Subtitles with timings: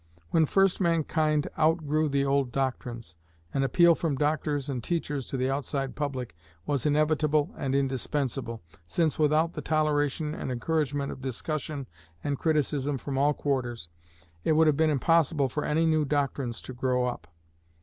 [0.31, 3.15] When first mankind outgrew the old doctrines,
[3.53, 6.35] an appeal from doctors and teachers to the outside public
[6.65, 11.85] was inevitable and indispensable, since without the toleration and encouragement of discussion
[12.23, 13.89] and criticism from all quarters,
[14.43, 17.27] it would have been impossible for any new doctrines to grow up.